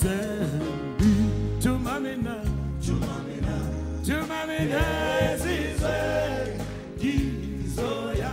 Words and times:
sembi 0.00 1.12
tumamina 1.62 2.36
tumamina 2.86 3.54
tumamina 4.06 4.82
ezizwe 5.32 5.98
ngizoya 6.98 8.32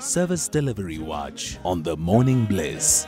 Service 0.00 0.48
Delivery 0.48 0.98
Watch 0.98 1.56
on 1.64 1.82
the 1.84 1.96
Morning 1.96 2.44
Bliss. 2.46 3.06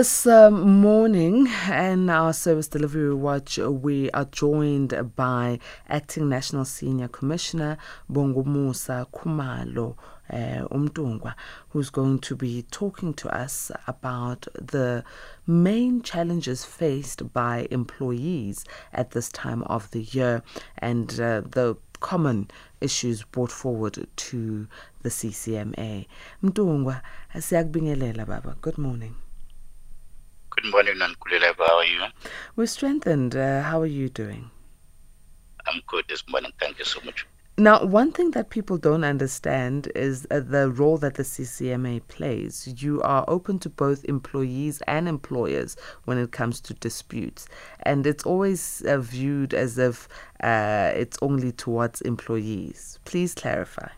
This 0.00 0.26
um, 0.26 0.80
morning, 0.80 1.46
in 1.70 2.08
our 2.08 2.32
service 2.32 2.68
delivery 2.68 3.12
watch, 3.12 3.58
uh, 3.58 3.70
we 3.70 4.10
are 4.12 4.24
joined 4.24 4.94
by 5.14 5.58
Acting 5.90 6.26
National 6.26 6.64
Senior 6.64 7.08
Commissioner 7.08 7.76
Bongumusa 8.10 9.06
Khumalo 9.10 9.98
uh, 10.30 10.66
Umtungwa, 10.74 11.34
who's 11.68 11.90
going 11.90 12.18
to 12.20 12.34
be 12.34 12.62
talking 12.70 13.12
to 13.12 13.28
us 13.28 13.70
about 13.86 14.48
the 14.54 15.04
main 15.46 16.00
challenges 16.00 16.64
faced 16.64 17.34
by 17.34 17.68
employees 17.70 18.64
at 18.94 19.10
this 19.10 19.28
time 19.28 19.62
of 19.64 19.90
the 19.90 20.00
year 20.00 20.42
and 20.78 21.20
uh, 21.20 21.42
the 21.42 21.76
common 22.00 22.48
issues 22.80 23.22
brought 23.24 23.52
forward 23.52 24.06
to 24.16 24.66
the 25.02 25.10
CCMA. 25.10 26.06
Mtungwa, 26.42 27.02
baba. 28.26 28.56
Good 28.62 28.78
morning. 28.78 29.14
Good 30.50 30.70
morning, 30.70 30.94
Nankulele. 30.96 31.54
How 31.56 31.78
are 31.78 31.84
you? 31.84 32.02
We're 32.56 32.66
strengthened. 32.66 33.36
Uh, 33.36 33.62
how 33.62 33.80
are 33.80 33.86
you 33.86 34.08
doing? 34.08 34.50
I'm 35.66 35.80
good 35.86 36.04
this 36.08 36.24
morning. 36.28 36.52
Thank 36.58 36.78
you 36.78 36.84
so 36.84 37.00
much. 37.04 37.26
Now, 37.56 37.84
one 37.84 38.10
thing 38.10 38.30
that 38.32 38.50
people 38.50 38.78
don't 38.78 39.04
understand 39.04 39.92
is 39.94 40.26
uh, 40.30 40.40
the 40.40 40.70
role 40.70 40.96
that 40.98 41.14
the 41.14 41.22
CCMA 41.22 42.06
plays. 42.08 42.74
You 42.78 43.02
are 43.02 43.24
open 43.28 43.58
to 43.60 43.68
both 43.68 44.04
employees 44.06 44.82
and 44.86 45.08
employers 45.08 45.76
when 46.04 46.18
it 46.18 46.32
comes 46.32 46.60
to 46.62 46.74
disputes, 46.74 47.46
and 47.82 48.06
it's 48.06 48.24
always 48.24 48.82
uh, 48.86 48.98
viewed 48.98 49.52
as 49.54 49.78
if 49.78 50.08
uh, 50.42 50.90
it's 50.94 51.18
only 51.22 51.52
towards 51.52 52.00
employees. 52.00 52.98
Please 53.04 53.34
clarify. 53.34 53.88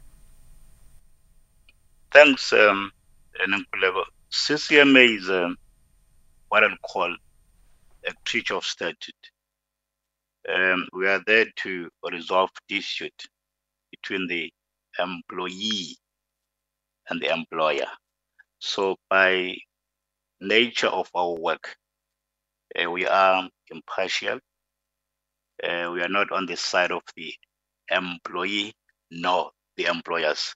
Thanks, 2.10 2.52
um. 2.52 2.92
CCMA 4.32 5.18
is 5.18 5.30
um, 5.30 5.56
what 6.52 6.64
I'll 6.64 6.76
call 6.82 7.16
a 8.06 8.12
creature 8.26 8.56
of 8.56 8.64
statute. 8.64 9.30
Um, 10.54 10.86
we 10.92 11.08
are 11.08 11.22
there 11.26 11.46
to 11.62 11.88
resolve 12.10 12.50
dispute 12.68 13.22
between 13.90 14.26
the 14.26 14.52
employee 14.98 15.96
and 17.08 17.22
the 17.22 17.32
employer. 17.32 17.86
So, 18.58 18.96
by 19.08 19.56
nature 20.42 20.88
of 20.88 21.08
our 21.14 21.32
work, 21.32 21.74
uh, 22.78 22.90
we 22.90 23.06
are 23.06 23.48
impartial. 23.70 24.38
Uh, 25.64 25.90
we 25.94 26.02
are 26.02 26.10
not 26.10 26.30
on 26.32 26.44
the 26.44 26.56
side 26.58 26.92
of 26.92 27.02
the 27.16 27.32
employee 27.90 28.74
nor 29.10 29.52
the 29.78 29.86
employers. 29.86 30.54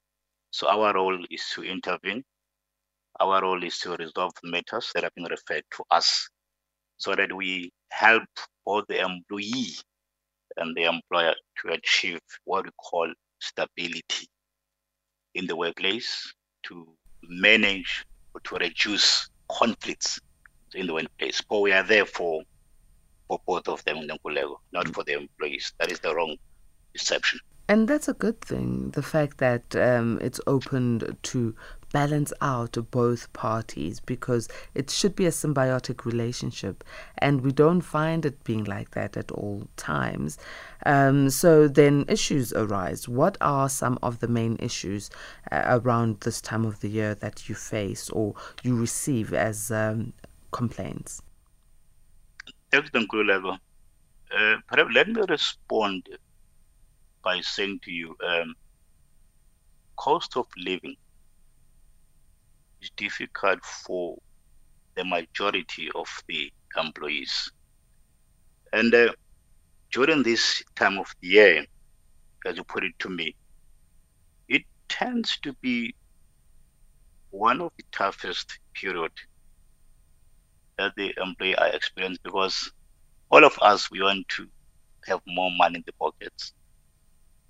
So, 0.50 0.68
our 0.68 0.92
role 0.92 1.24
is 1.30 1.42
to 1.54 1.62
intervene. 1.62 2.22
Our 3.20 3.42
role 3.42 3.62
is 3.62 3.78
to 3.80 3.96
resolve 3.96 4.32
matters 4.42 4.90
that 4.94 5.04
have 5.04 5.14
been 5.14 5.28
referred 5.30 5.64
to 5.76 5.84
us 5.90 6.28
so 6.98 7.14
that 7.14 7.34
we 7.34 7.72
help 7.90 8.24
both 8.64 8.84
the 8.88 9.00
employee 9.00 9.74
and 10.56 10.76
the 10.76 10.84
employer 10.84 11.34
to 11.62 11.72
achieve 11.72 12.20
what 12.44 12.64
we 12.64 12.70
call 12.76 13.12
stability 13.40 14.28
in 15.34 15.46
the 15.46 15.56
workplace, 15.56 16.32
to 16.64 16.86
manage 17.28 18.04
or 18.34 18.40
to 18.40 18.56
reduce 18.56 19.28
conflicts 19.50 20.18
in 20.74 20.86
the 20.86 20.94
workplace. 20.94 21.40
But 21.48 21.60
we 21.60 21.72
are 21.72 21.82
there 21.82 22.06
for, 22.06 22.42
for 23.28 23.40
both 23.46 23.68
of 23.68 23.84
them, 23.84 24.06
not 24.06 24.94
for 24.94 25.04
the 25.04 25.12
employees. 25.12 25.72
That 25.78 25.92
is 25.92 26.00
the 26.00 26.14
wrong 26.14 26.36
perception. 26.94 27.40
And 27.68 27.88
that's 27.88 28.08
a 28.08 28.14
good 28.14 28.40
thing, 28.40 28.90
the 28.92 29.02
fact 29.02 29.38
that 29.38 29.74
um, 29.74 30.20
it's 30.22 30.40
opened 30.46 31.16
to 31.24 31.54
balance 31.96 32.30
out 32.42 32.76
both 32.90 33.32
parties 33.32 34.00
because 34.00 34.50
it 34.74 34.90
should 34.90 35.16
be 35.16 35.24
a 35.24 35.30
symbiotic 35.30 36.04
relationship 36.04 36.84
and 37.16 37.40
we 37.40 37.50
don't 37.50 37.80
find 37.80 38.26
it 38.26 38.44
being 38.44 38.64
like 38.64 38.90
that 38.90 39.16
at 39.16 39.30
all 39.30 39.66
times. 39.78 40.36
Um, 40.84 41.30
so 41.30 41.66
then 41.66 42.04
issues 42.06 42.52
arise. 42.52 43.08
What 43.08 43.38
are 43.40 43.70
some 43.70 43.98
of 44.02 44.20
the 44.20 44.28
main 44.28 44.58
issues 44.60 45.08
uh, 45.50 45.78
around 45.78 46.20
this 46.20 46.42
time 46.42 46.66
of 46.66 46.80
the 46.80 46.90
year 46.90 47.14
that 47.14 47.48
you 47.48 47.54
face 47.54 48.10
or 48.10 48.34
you 48.62 48.76
receive 48.76 49.32
as 49.32 49.70
um, 49.70 50.12
complaints? 50.50 51.22
Uh, 54.30 54.56
let 54.92 55.08
me 55.08 55.22
respond 55.30 56.06
by 57.24 57.40
saying 57.40 57.80
to 57.84 57.90
you, 57.90 58.14
um, 58.22 58.54
cost 59.96 60.36
of 60.36 60.46
living 60.58 60.94
is 62.82 62.90
difficult 62.96 63.64
for 63.64 64.16
the 64.96 65.04
majority 65.04 65.88
of 65.94 66.06
the 66.28 66.50
employees. 66.76 67.50
And 68.72 68.94
uh, 68.94 69.12
during 69.92 70.22
this 70.22 70.62
time 70.74 70.98
of 70.98 71.06
the 71.20 71.28
year, 71.28 71.64
as 72.46 72.56
you 72.56 72.64
put 72.64 72.84
it 72.84 72.92
to 73.00 73.08
me, 73.08 73.34
it 74.48 74.62
tends 74.88 75.38
to 75.40 75.52
be 75.62 75.94
one 77.30 77.60
of 77.60 77.72
the 77.76 77.84
toughest 77.92 78.58
period 78.74 79.12
that 80.78 80.92
the 80.96 81.12
employee 81.22 81.56
are 81.56 81.68
experiencing 81.68 82.20
because 82.24 82.70
all 83.30 83.44
of 83.44 83.58
us 83.62 83.90
we 83.90 84.00
want 84.02 84.26
to 84.28 84.46
have 85.06 85.20
more 85.26 85.50
money 85.56 85.76
in 85.76 85.84
the 85.86 85.92
pockets. 85.92 86.52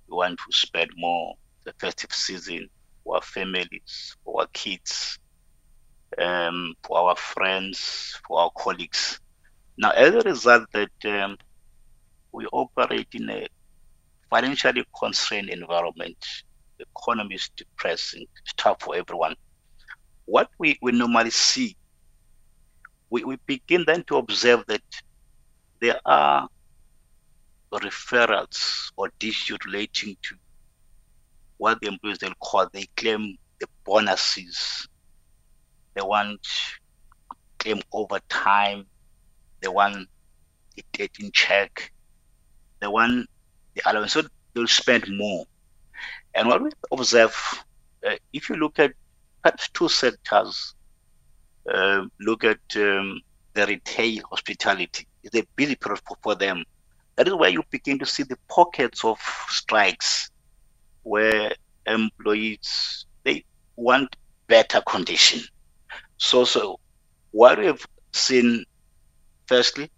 We 0.09 0.15
want 0.17 0.39
to 0.39 0.57
spend 0.57 0.89
more 0.97 1.35
the 1.65 1.73
festive 1.79 2.11
season 2.11 2.69
our 3.15 3.21
families, 3.21 4.15
for 4.23 4.41
our 4.41 4.47
kids, 4.53 5.19
um, 6.17 6.73
for 6.83 6.97
our 6.99 7.15
friends, 7.15 8.19
for 8.27 8.39
our 8.39 8.51
colleagues. 8.57 9.19
Now, 9.77 9.91
as 9.91 10.15
a 10.15 10.21
result, 10.21 10.67
that 10.73 11.05
um, 11.05 11.37
we 12.31 12.45
operate 12.47 13.07
in 13.13 13.29
a 13.29 13.47
financially 14.29 14.85
constrained 14.99 15.49
environment, 15.49 16.17
the 16.77 16.85
economy 16.95 17.35
is 17.35 17.49
depressing, 17.55 18.25
it's 18.43 18.53
tough 18.53 18.81
for 18.81 18.95
everyone. 18.95 19.35
What 20.25 20.49
we, 20.57 20.77
we 20.81 20.91
normally 20.91 21.29
see, 21.29 21.75
we, 23.09 23.23
we 23.23 23.37
begin 23.45 23.83
then 23.87 24.03
to 24.05 24.17
observe 24.17 24.65
that 24.67 24.81
there 25.79 25.99
are 26.05 26.47
referrals 27.71 28.91
or 28.95 29.11
disputes 29.19 29.65
relating 29.65 30.17
to 30.23 30.35
what 31.57 31.79
the 31.81 31.87
employees 31.87 32.17
they'll 32.19 32.33
call 32.35 32.67
they 32.71 32.85
claim 32.95 33.37
the 33.59 33.67
bonuses. 33.85 34.87
They 35.93 36.01
want 36.01 36.45
claim 37.59 37.81
overtime 37.91 38.85
they 39.61 39.67
want 39.67 40.07
the 40.75 40.83
dating 40.93 41.31
check 41.31 41.91
they 42.79 42.87
want 42.87 43.27
the 43.73 43.81
allowance. 43.89 44.13
So 44.13 44.23
they'll 44.53 44.67
spend 44.67 45.05
more. 45.09 45.45
And 46.35 46.47
what 46.47 46.61
we 46.61 46.69
observe 46.91 47.35
uh, 48.05 48.15
if 48.33 48.49
you 48.49 48.55
look 48.55 48.79
at 48.79 48.93
perhaps 49.41 49.69
two 49.69 49.89
sectors 49.89 50.75
uh, 51.73 52.05
look 52.19 52.43
at 52.43 52.59
um, 52.75 53.19
the 53.53 53.65
retail 53.65 54.23
hospitality 54.29 55.07
it's 55.23 55.35
a 55.35 55.43
busy 55.55 55.75
period 55.75 55.99
for 56.21 56.35
them 56.35 56.63
that 57.15 57.27
is 57.27 57.33
where 57.33 57.49
you 57.49 57.63
begin 57.71 57.97
to 57.99 58.05
see 58.05 58.23
the 58.23 58.37
pockets 58.47 59.03
of 59.03 59.19
strikes 59.49 60.29
where 61.07 61.53
employees 61.85 63.05
they 63.23 63.43
want 63.75 64.15
better 64.47 64.81
condition. 64.81 65.41
So 66.17 66.43
so 66.45 66.79
what 67.31 67.59
we 67.59 67.65
have 67.67 67.85
seen 68.13 68.65
firstly, 69.47 69.89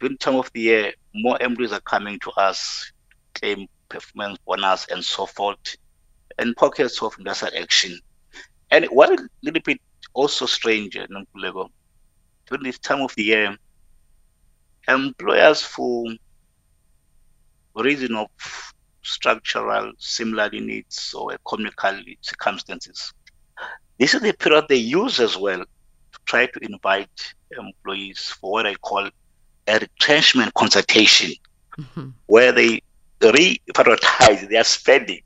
during 0.00 0.18
time 0.18 0.36
of 0.36 0.50
the 0.52 0.60
year, 0.60 0.92
more 1.14 1.40
employees 1.40 1.72
are 1.72 1.80
coming 1.80 2.18
to 2.20 2.30
us, 2.32 2.92
claim 3.34 3.66
performance 3.88 4.38
bonus 4.46 4.86
and 4.88 5.02
so 5.04 5.26
forth, 5.26 5.76
and 6.38 6.54
pockets 6.56 7.02
of 7.02 7.14
industrial 7.18 7.62
action. 7.62 7.98
And 8.70 8.84
what 8.86 9.10
a 9.10 9.28
little 9.42 9.62
bit 9.64 9.80
also 10.12 10.46
strange, 10.46 10.96
eh, 10.96 11.06
Nkulego, 11.10 11.70
during 12.46 12.64
this 12.64 12.78
time 12.78 13.00
of 13.00 13.14
the 13.14 13.24
year, 13.24 13.56
employers 14.88 15.62
for 15.62 16.04
reason 17.74 18.16
of 18.16 18.28
structural 19.08 19.92
similarity 19.98 20.60
needs 20.60 21.14
or 21.14 21.32
economical 21.34 21.94
circumstances. 22.22 23.12
This 23.98 24.14
is 24.14 24.20
the 24.22 24.32
period 24.32 24.66
they 24.68 24.76
use 24.76 25.20
as 25.20 25.36
well 25.36 25.58
to 25.58 26.18
try 26.26 26.46
to 26.46 26.60
invite 26.62 27.34
employees 27.58 28.34
for 28.40 28.52
what 28.52 28.66
I 28.66 28.74
call 28.76 29.08
a 29.66 29.78
retrenchment 29.78 30.54
consultation, 30.54 31.32
Mhm. 31.78 32.14
where 32.26 32.52
they 32.52 32.82
re-prioritize 33.22 34.48
their 34.48 34.64
spending. 34.64 35.22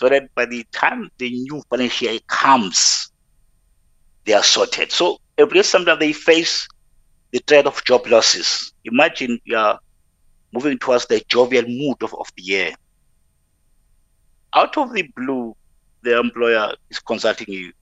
so 0.00 0.08
that 0.08 0.32
by 0.34 0.46
the 0.46 0.64
time 0.72 1.10
the 1.18 1.30
new 1.30 1.62
financial 1.70 2.08
year 2.08 2.20
comes, 2.28 3.10
they 4.24 4.32
are 4.32 4.42
sorted. 4.42 4.92
So 4.92 5.18
every 5.38 5.62
sometimes 5.62 5.98
they 6.00 6.12
face 6.12 6.68
the 7.32 7.40
threat 7.46 7.66
of 7.66 7.84
job 7.84 8.06
losses. 8.06 8.72
Imagine 8.84 9.38
you 9.44 9.56
are 9.56 9.78
moving 10.52 10.78
towards 10.78 11.06
the 11.06 11.22
jovial 11.28 11.64
mood 11.66 11.96
of, 12.02 12.14
of 12.14 12.28
the 12.36 12.42
year. 12.42 12.72
Out 14.54 14.76
of 14.78 14.92
the 14.92 15.02
blue, 15.16 15.56
the 16.02 16.18
employer 16.18 16.72
is 16.90 16.98
consulting 16.98 17.52
you. 17.52 17.72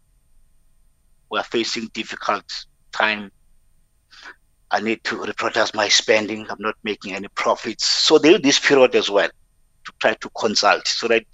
We 1.31 1.39
are 1.39 1.45
facing 1.45 1.89
difficult 1.95 2.45
time. 2.93 3.31
I 4.71 4.81
need 4.81 5.05
to 5.05 5.17
reprioritize 5.17 5.75
my 5.75 5.89
spending. 5.89 6.47
I'm 6.51 6.61
not 6.61 6.75
making 6.83 7.15
any 7.15 7.29
profits. 7.29 7.87
So 7.87 8.19
they 8.19 8.37
this 8.39 8.59
period 8.59 8.95
as 8.95 9.11
well 9.11 9.29
to 9.29 9.93
try 10.01 10.15
to 10.15 10.31
consult 10.39 10.87
so 10.89 11.09
that 11.09 11.25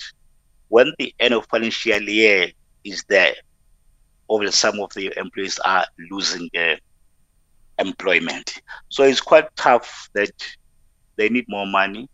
when 0.68 0.92
the 0.98 1.14
end 1.18 1.34
of 1.34 1.46
financial 1.46 2.02
year 2.02 2.50
is 2.84 3.04
there, 3.08 3.34
obviously 4.28 4.56
some 4.56 4.80
of 4.80 4.92
the 4.94 5.12
employees 5.16 5.58
are 5.64 5.86
losing 6.10 6.48
their 6.52 6.78
employment. 7.78 8.60
So 8.88 9.04
it's 9.04 9.20
quite 9.20 9.54
tough 9.56 10.08
that 10.14 10.32
they 11.16 11.28
need 11.28 11.46
more 11.48 11.66
money. 11.66 12.08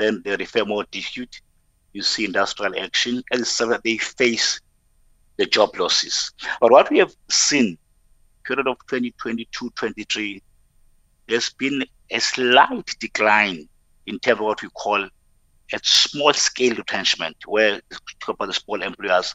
Then 0.00 0.22
they 0.24 0.34
refer 0.34 0.64
more 0.64 0.86
dispute. 0.90 1.42
You 1.92 2.02
see 2.02 2.24
industrial 2.24 2.74
action, 2.80 3.22
and 3.32 3.46
so 3.46 3.78
they 3.84 3.98
face 3.98 4.58
the 5.36 5.44
job 5.44 5.76
losses. 5.78 6.32
But 6.58 6.70
what 6.70 6.90
we 6.90 6.98
have 6.98 7.14
seen, 7.28 7.76
period 8.44 8.66
of 8.66 8.78
2022-23, 8.86 10.40
there's 11.28 11.50
been 11.50 11.84
a 12.10 12.18
slight 12.18 12.96
decline 12.98 13.68
in 14.06 14.18
terms 14.20 14.40
of 14.40 14.46
what 14.46 14.62
we 14.62 14.70
call 14.70 15.04
a 15.04 15.80
small 15.82 16.32
scale 16.32 16.74
retrenchment, 16.76 17.36
where 17.46 17.82
talk 18.20 18.36
about 18.36 18.46
the 18.46 18.54
small 18.54 18.80
employers 18.82 19.34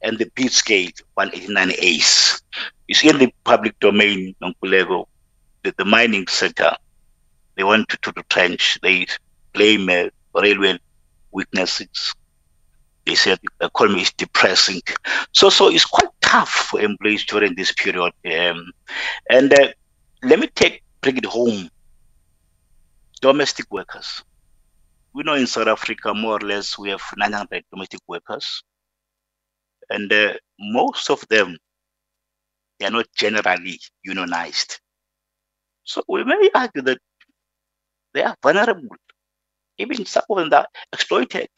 and 0.00 0.18
the 0.18 0.30
big 0.34 0.48
scale 0.48 0.90
189 1.14 1.72
A's. 1.78 2.42
It's 2.88 3.04
in 3.04 3.18
the 3.18 3.34
public 3.44 3.78
domain, 3.80 4.34
Nonkulego, 4.40 5.08
the, 5.62 5.74
the 5.76 5.84
mining 5.84 6.26
sector. 6.26 6.74
They 7.56 7.64
want 7.64 7.90
to, 7.90 7.98
to 7.98 8.12
retrench. 8.16 8.78
They 8.82 9.06
blame 9.56 9.88
uh, 9.88 10.08
railway 10.40 10.78
weaknesses. 11.32 12.14
They 13.06 13.14
said 13.14 13.38
the 13.58 13.66
economy 13.66 14.02
is 14.02 14.12
depressing. 14.12 14.82
So, 15.32 15.48
so 15.48 15.70
it's 15.70 15.84
quite 15.84 16.10
tough 16.20 16.68
for 16.70 16.80
employees 16.80 17.24
during 17.24 17.54
this 17.54 17.72
period. 17.72 18.12
Um, 18.24 18.72
and 19.30 19.52
uh, 19.52 19.68
let 20.22 20.38
me 20.38 20.48
take 20.54 20.82
bring 21.00 21.16
it 21.16 21.24
home. 21.24 21.68
Domestic 23.20 23.66
workers. 23.70 24.22
We 25.14 25.22
know 25.22 25.34
in 25.34 25.46
South 25.46 25.68
Africa, 25.68 26.12
more 26.12 26.36
or 26.36 26.46
less, 26.46 26.76
we 26.76 26.90
have 26.90 27.02
900 27.16 27.64
domestic 27.72 28.00
workers. 28.06 28.62
And 29.88 30.12
uh, 30.12 30.34
most 30.58 31.08
of 31.10 31.24
them, 31.30 31.56
they 32.78 32.86
are 32.86 32.90
not 32.90 33.06
generally 33.16 33.80
unionized. 34.04 34.80
So 35.84 36.02
we 36.08 36.24
may 36.24 36.50
argue 36.54 36.82
that 36.82 36.98
they 38.12 38.24
are 38.24 38.36
vulnerable. 38.42 38.96
Even 39.78 40.04
some 40.06 40.22
of 40.30 40.38
them 40.38 40.52
are 40.52 40.66
exploited 40.92 41.48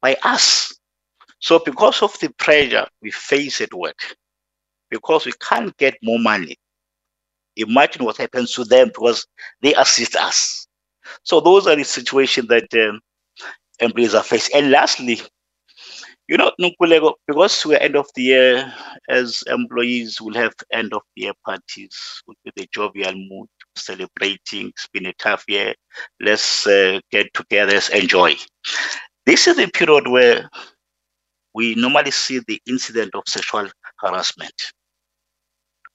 by 0.00 0.16
us. 0.22 0.74
So 1.38 1.58
because 1.64 2.02
of 2.02 2.18
the 2.20 2.30
pressure 2.38 2.86
we 3.02 3.10
face 3.10 3.60
at 3.60 3.72
work, 3.74 3.98
because 4.90 5.26
we 5.26 5.32
can't 5.40 5.76
get 5.76 5.94
more 6.02 6.18
money, 6.18 6.56
imagine 7.56 8.04
what 8.04 8.16
happens 8.16 8.52
to 8.54 8.64
them 8.64 8.88
because 8.88 9.26
they 9.62 9.74
assist 9.74 10.16
us. 10.16 10.66
So 11.22 11.40
those 11.40 11.66
are 11.66 11.76
the 11.76 11.84
situations 11.84 12.48
that 12.48 12.72
um, 12.74 13.00
employees 13.80 14.14
are 14.14 14.22
facing. 14.22 14.56
And 14.56 14.70
lastly, 14.70 15.20
you 16.28 16.36
know, 16.36 16.50
Nkulego, 16.60 17.14
because 17.26 17.64
we're 17.64 17.78
end 17.78 17.96
of 17.96 18.06
the 18.14 18.22
year, 18.22 18.74
as 19.08 19.44
employees 19.46 20.20
will 20.20 20.34
have 20.34 20.52
end 20.72 20.92
of 20.92 21.02
the 21.14 21.22
year 21.22 21.32
parties 21.44 22.22
with 22.26 22.36
a 22.58 22.66
jovial 22.74 23.14
mood, 23.14 23.48
celebrating. 23.76 24.68
It's 24.68 24.88
been 24.92 25.06
a 25.06 25.12
tough 25.14 25.44
year. 25.48 25.74
Let's 26.20 26.66
uh, 26.66 27.00
get 27.10 27.32
together, 27.34 27.72
let's 27.72 27.88
enjoy. 27.90 28.34
This 29.24 29.46
is 29.46 29.56
the 29.56 29.68
period 29.68 30.08
where 30.08 30.48
we 31.54 31.74
normally 31.74 32.10
see 32.10 32.40
the 32.46 32.60
incident 32.66 33.14
of 33.14 33.22
sexual 33.26 33.68
harassment, 33.98 34.54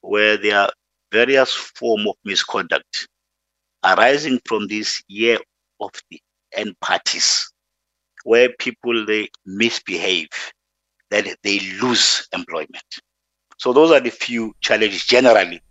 where 0.01 0.37
there 0.37 0.59
are 0.59 0.71
various 1.11 1.53
form 1.53 2.07
of 2.07 2.15
misconduct 2.25 3.07
arising 3.83 4.39
from 4.45 4.67
this 4.67 5.03
year 5.07 5.37
of 5.79 5.91
the 6.09 6.19
end 6.53 6.75
parties 6.81 7.51
where 8.23 8.49
people 8.59 9.05
they 9.05 9.27
misbehave, 9.45 10.29
that 11.09 11.25
they 11.43 11.59
lose 11.81 12.27
employment. 12.33 12.83
So 13.57 13.73
those 13.73 13.91
are 13.91 13.99
the 13.99 14.09
few 14.09 14.53
challenges 14.61 15.05
generally. 15.05 15.61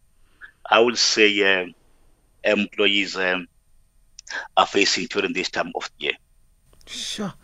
I 0.71 0.81
would 0.81 0.99
say 0.99 1.29
uh, 1.43 1.67
employees 2.45 3.17
um, 3.17 3.47
are 4.57 4.67
facing 4.67 5.07
during 5.07 5.33
this 5.33 5.51
time 5.51 5.73
of 5.75 5.91
year. 5.99 6.13
Sure. 6.87 7.35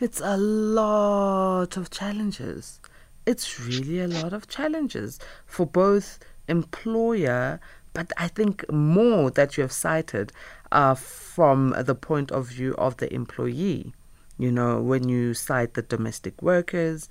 It's 0.00 0.20
a 0.20 0.36
lot 0.36 1.76
of 1.76 1.90
challenges. 1.90 2.80
It's 3.24 3.60
really 3.60 4.00
a 4.00 4.08
lot 4.08 4.32
of 4.32 4.48
challenges 4.48 5.18
for 5.46 5.66
both 5.66 6.18
employer, 6.48 7.60
but 7.92 8.12
I 8.16 8.28
think 8.28 8.70
more 8.70 9.30
that 9.30 9.56
you 9.56 9.62
have 9.62 9.72
cited 9.72 10.32
are 10.72 10.96
from 10.96 11.74
the 11.78 11.94
point 11.94 12.30
of 12.30 12.48
view 12.48 12.74
of 12.76 12.98
the 12.98 13.12
employee. 13.12 13.92
You 14.38 14.52
know, 14.52 14.80
when 14.80 15.08
you 15.08 15.34
cite 15.34 15.74
the 15.74 15.82
domestic 15.82 16.42
workers, 16.42 17.08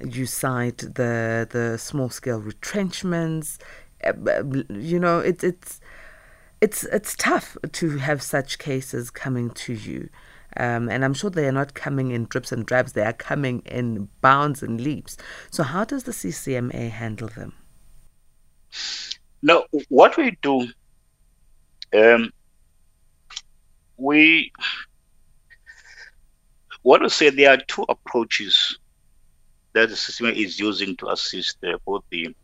you 0.00 0.26
cite 0.26 0.78
the 0.78 1.46
the 1.50 1.76
small 1.78 2.10
scale 2.10 2.40
retrenchments. 2.40 3.58
Eh, 4.00 4.12
you 4.70 4.98
know, 4.98 5.18
it, 5.18 5.42
it's 5.42 5.80
it's 6.62 6.84
it's 6.84 7.16
tough 7.16 7.56
to 7.72 7.98
have 7.98 8.22
such 8.22 8.58
cases 8.58 9.10
coming 9.10 9.50
to 9.50 9.74
you. 9.74 10.08
Um, 10.56 10.88
and 10.88 11.04
I'm 11.04 11.14
sure 11.14 11.28
they 11.28 11.48
are 11.48 11.52
not 11.52 11.74
coming 11.74 12.12
in 12.12 12.26
drips 12.26 12.52
and 12.52 12.64
drabs, 12.64 12.92
they 12.92 13.02
are 13.02 13.12
coming 13.12 13.62
in 13.64 14.08
bounds 14.20 14.62
and 14.62 14.80
leaps. 14.80 15.16
So, 15.50 15.62
how 15.62 15.84
does 15.84 16.04
the 16.04 16.12
CCMA 16.12 16.90
handle 16.90 17.28
them? 17.28 17.54
Now, 19.42 19.64
what 19.88 20.16
we 20.16 20.38
do, 20.42 20.68
um, 21.94 22.30
we 23.96 24.52
want 26.84 27.02
to 27.02 27.10
say 27.10 27.30
there 27.30 27.54
are 27.54 27.62
two 27.66 27.84
approaches 27.88 28.78
that 29.72 29.88
the 29.88 29.94
CCMA 29.94 30.34
is 30.34 30.60
using 30.60 30.96
to 30.98 31.10
assist 31.10 31.56
uh, 31.64 31.78
both 31.84 32.04
the 32.10 32.34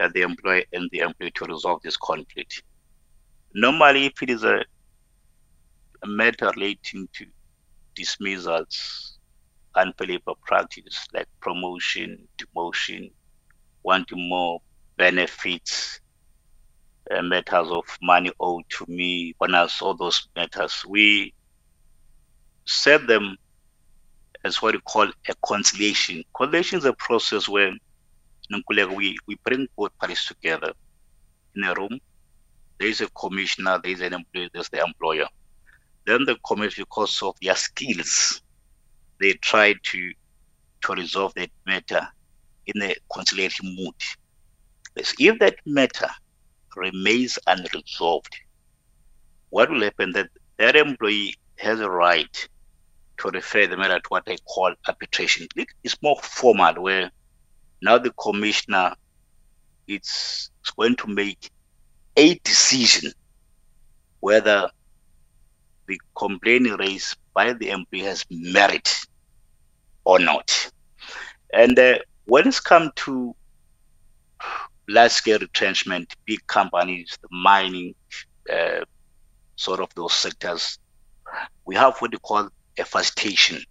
uh, 0.00 0.08
the 0.14 0.22
employer 0.22 0.64
and 0.72 0.88
the 0.90 1.00
employee 1.00 1.32
to 1.32 1.44
resolve 1.44 1.82
this 1.82 1.98
conflict. 1.98 2.62
Normally, 3.54 4.06
if 4.06 4.22
it 4.22 4.30
is 4.30 4.44
a, 4.44 4.64
a 6.02 6.06
matter 6.06 6.50
relating 6.56 7.08
to 7.12 7.26
dismissals, 7.94 9.18
unfair 9.74 10.06
labor 10.06 10.32
practice 10.46 11.06
like 11.12 11.28
promotion, 11.40 12.26
demotion, 12.38 13.10
wanting 13.82 14.28
more 14.28 14.60
benefits, 14.96 16.00
uh, 17.10 17.22
matters 17.22 17.68
of 17.68 17.84
money 18.00 18.32
owed 18.40 18.64
to 18.70 18.86
me, 18.88 19.34
bonus, 19.38 19.82
all 19.82 19.94
those 19.94 20.28
matters, 20.36 20.84
we 20.88 21.34
set 22.64 23.06
them 23.06 23.36
as 24.44 24.62
what 24.62 24.74
we 24.74 24.80
call 24.80 25.08
a 25.28 25.34
conciliation. 25.46 26.24
Conciliation 26.34 26.78
is 26.78 26.84
a 26.84 26.92
process 26.94 27.48
where 27.48 27.72
we, 28.66 29.16
we 29.26 29.36
bring 29.44 29.66
both 29.76 29.96
parties 29.98 30.24
together 30.24 30.72
in 31.56 31.64
a 31.64 31.74
room. 31.74 31.98
There 32.82 32.90
is 32.90 33.00
a 33.00 33.08
commissioner, 33.10 33.78
there 33.80 33.92
is 33.92 34.00
an 34.00 34.12
employee, 34.12 34.50
there's 34.52 34.68
the 34.68 34.82
employer. 34.84 35.28
Then 36.04 36.24
the 36.24 36.34
commissioner, 36.44 36.84
because 36.84 37.22
of 37.22 37.36
their 37.40 37.54
skills, 37.54 38.42
they 39.20 39.34
try 39.34 39.76
to 39.80 40.12
to 40.82 40.92
resolve 40.92 41.32
that 41.34 41.50
matter 41.64 42.08
in 42.66 42.82
a 42.82 42.96
conciliation 43.14 43.76
mood. 43.78 43.94
If 44.96 45.38
that 45.38 45.54
matter 45.64 46.08
remains 46.74 47.38
unresolved, 47.46 48.34
what 49.50 49.70
will 49.70 49.82
happen 49.82 50.10
that 50.14 50.30
that 50.56 50.74
employee 50.74 51.36
has 51.58 51.78
a 51.78 51.88
right 51.88 52.48
to 53.18 53.28
refer 53.28 53.68
the 53.68 53.76
matter 53.76 54.00
to 54.00 54.08
what 54.08 54.24
I 54.26 54.38
call 54.38 54.74
arbitration. 54.88 55.46
It's 55.84 56.02
more 56.02 56.16
formal, 56.20 56.82
where 56.82 57.12
now 57.80 57.98
the 57.98 58.10
commissioner 58.20 58.96
is 59.86 60.50
going 60.76 60.96
to 60.96 61.06
make 61.06 61.48
a 62.16 62.34
decision 62.44 63.12
whether 64.20 64.68
the 65.88 66.00
complaint 66.16 66.68
raised 66.78 67.16
by 67.34 67.52
the 67.52 67.70
employee 67.70 68.02
has 68.02 68.24
merit 68.30 69.06
or 70.04 70.18
not. 70.18 70.70
And 71.52 71.78
uh, 71.78 71.98
when 72.26 72.46
it's 72.48 72.60
come 72.60 72.92
to 72.96 73.34
large 74.88 75.12
scale 75.12 75.38
retrenchment, 75.38 76.14
big 76.24 76.46
companies, 76.46 77.18
the 77.20 77.28
mining, 77.30 77.94
uh, 78.52 78.84
sort 79.56 79.80
of 79.80 79.94
those 79.94 80.12
sectors, 80.12 80.78
we 81.64 81.74
have 81.74 81.96
what 81.98 82.10
they 82.10 82.18
call 82.18 82.48
a 82.78 82.84
facilitation. 82.84 83.62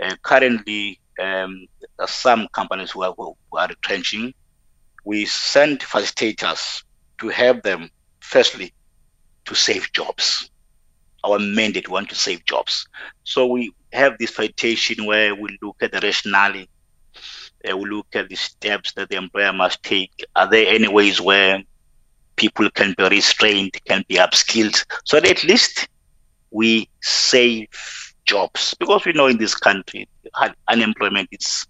Uh, 0.00 0.14
currently, 0.22 1.00
um, 1.20 1.66
some 2.06 2.48
companies 2.52 2.92
who 2.92 3.02
are, 3.02 3.14
who 3.16 3.34
are 3.52 3.68
retrenching. 3.68 4.32
We 5.04 5.26
send 5.26 5.80
facilitators 5.80 6.82
to 7.18 7.28
help 7.28 7.62
them, 7.62 7.90
firstly, 8.20 8.72
to 9.44 9.54
save 9.54 9.92
jobs. 9.92 10.50
Our 11.24 11.38
mandate, 11.38 11.88
want 11.88 12.08
to 12.10 12.14
save 12.14 12.44
jobs. 12.44 12.86
So 13.24 13.46
we 13.46 13.72
have 13.92 14.16
this 14.18 14.30
facilitation 14.30 15.04
where 15.06 15.34
we 15.34 15.58
look 15.62 15.76
at 15.80 15.92
the 15.92 16.00
rationale, 16.00 16.64
uh, 17.68 17.76
we 17.76 17.90
look 17.90 18.06
at 18.14 18.28
the 18.28 18.36
steps 18.36 18.92
that 18.92 19.10
the 19.10 19.16
employer 19.16 19.52
must 19.52 19.82
take. 19.82 20.24
Are 20.36 20.48
there 20.48 20.66
any 20.72 20.88
ways 20.88 21.20
where 21.20 21.62
people 22.36 22.70
can 22.70 22.94
be 22.96 23.08
restrained, 23.08 23.72
can 23.84 24.04
be 24.08 24.16
upskilled, 24.16 24.84
so 25.04 25.18
that 25.18 25.30
at 25.30 25.44
least 25.44 25.88
we 26.50 26.88
save 27.02 27.68
jobs? 28.24 28.74
Because 28.78 29.04
we 29.04 29.12
know 29.12 29.26
in 29.26 29.38
this 29.38 29.54
country, 29.54 30.08
unemployment 30.68 31.28
is 31.32 31.66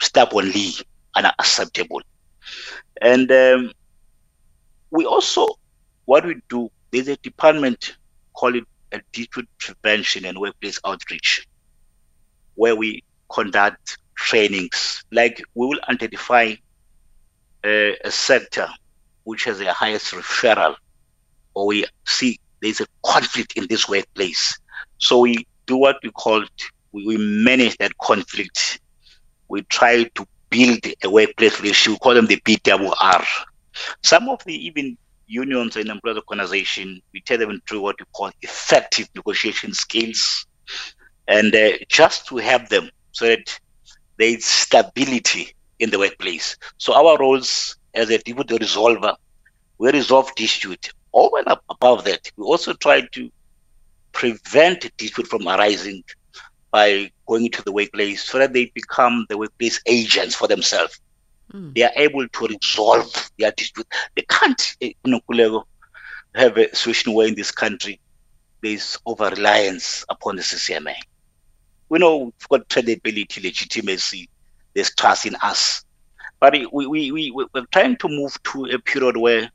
stubbornly 0.00 0.70
unacceptable. 1.14 2.00
And 3.02 3.30
um, 3.30 3.72
we 4.90 5.04
also, 5.04 5.46
what 6.04 6.24
we 6.24 6.40
do, 6.48 6.70
there's 6.90 7.08
a 7.08 7.16
department 7.16 7.96
called 8.34 8.56
it 8.56 8.64
dispute 9.12 9.48
prevention 9.58 10.24
and 10.24 10.38
workplace 10.38 10.80
outreach, 10.84 11.46
where 12.56 12.74
we 12.74 13.02
conduct 13.30 13.98
trainings. 14.16 15.04
Like 15.12 15.42
we 15.54 15.66
will 15.66 15.80
identify 15.88 16.54
a, 17.64 17.96
a 18.04 18.10
sector 18.10 18.68
which 19.24 19.44
has 19.44 19.58
the 19.58 19.72
highest 19.72 20.12
referral, 20.12 20.74
or 21.54 21.66
we 21.66 21.84
see 22.06 22.38
there's 22.60 22.80
a 22.80 22.86
conflict 23.04 23.56
in 23.56 23.66
this 23.68 23.88
workplace. 23.88 24.58
So 24.98 25.20
we 25.20 25.46
do 25.66 25.76
what 25.76 25.96
we 26.02 26.10
call 26.10 26.44
we, 26.92 27.06
we 27.06 27.16
manage 27.16 27.76
that 27.78 27.96
conflict. 27.98 28.80
We 29.48 29.62
try 29.62 30.04
to 30.04 30.26
build 30.50 30.80
a 31.02 31.10
workplace 31.10 31.60
relationship. 31.60 31.92
We 31.92 31.98
call 31.98 32.14
them 32.14 32.26
the 32.26 32.40
BWR. 32.40 33.24
Some 34.02 34.28
of 34.28 34.42
the 34.44 34.54
even 34.54 34.96
unions 35.26 35.76
and 35.76 35.88
employers 35.88 36.16
organization, 36.16 37.00
we 37.12 37.20
tell 37.20 37.38
them 37.38 37.60
through 37.68 37.80
what 37.80 37.96
we 37.98 38.06
call 38.12 38.30
effective 38.42 39.08
negotiation 39.14 39.72
skills, 39.72 40.46
and 41.28 41.54
uh, 41.54 41.72
just 41.88 42.26
to 42.28 42.36
have 42.38 42.68
them 42.68 42.90
so 43.12 43.26
that 43.26 43.60
there 44.18 44.28
is 44.28 44.44
stability 44.44 45.54
in 45.78 45.90
the 45.90 45.98
workplace. 45.98 46.56
So 46.78 46.94
our 46.94 47.18
roles 47.18 47.76
as 47.94 48.10
a 48.10 48.18
dispute 48.18 48.48
resolver, 48.48 49.14
we 49.78 49.90
resolve 49.92 50.34
dispute. 50.34 50.90
Over 51.12 51.38
and 51.38 51.56
above 51.68 52.04
that, 52.04 52.30
we 52.36 52.44
also 52.44 52.72
try 52.74 53.00
to 53.12 53.30
prevent 54.12 54.90
dispute 54.96 55.26
from 55.26 55.48
arising 55.48 56.02
by 56.70 57.10
going 57.26 57.46
into 57.46 57.62
the 57.62 57.72
workplace 57.72 58.22
so 58.22 58.38
that 58.38 58.52
they 58.52 58.70
become 58.74 59.26
the 59.28 59.38
workplace 59.38 59.80
agents 59.86 60.34
for 60.34 60.46
themselves. 60.46 61.00
Mm. 61.52 61.74
They 61.74 61.82
are 61.82 61.92
able 61.96 62.28
to 62.28 62.46
resolve 62.46 63.30
their 63.38 63.52
dispute. 63.52 63.86
They 64.14 64.24
can't, 64.28 64.76
you 64.80 64.94
know, 65.04 65.64
have 66.34 66.56
a 66.56 66.74
situation 66.74 67.12
where 67.12 67.26
in 67.26 67.34
this 67.34 67.50
country 67.50 68.00
there 68.62 68.72
is 68.72 68.98
over 69.06 69.30
reliance 69.30 70.04
upon 70.08 70.36
the 70.36 70.42
CCMA. 70.42 70.94
We 71.88 71.98
know 71.98 72.16
we've 72.18 72.48
got 72.48 72.68
credibility, 72.68 73.40
legitimacy, 73.40 74.28
there's 74.74 74.94
trust 74.94 75.26
in 75.26 75.34
us. 75.42 75.84
But 76.38 76.54
we, 76.72 76.86
we, 76.86 77.12
we, 77.12 77.30
we're 77.32 77.66
trying 77.72 77.96
to 77.98 78.08
move 78.08 78.40
to 78.44 78.66
a 78.66 78.78
period 78.78 79.16
where 79.16 79.50